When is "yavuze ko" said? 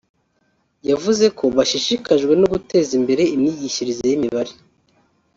0.89-1.43